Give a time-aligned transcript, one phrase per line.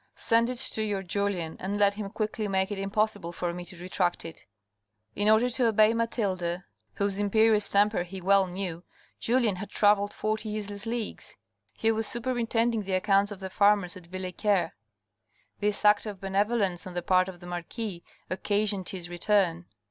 [0.15, 3.77] Send it to your Julien, and let him quickly make it impossible for me to
[3.77, 4.47] retract it."
[5.15, 6.63] In order to obey Mathilde,
[6.95, 8.83] whose imperious temper he well knew,
[9.19, 11.37] Julien had travelled forty useless leagues;
[11.77, 14.71] he was superintending the accounts of the farmers at Villequier.
[15.59, 19.67] This act of benevolence on the part of the marquis oc casioned his return.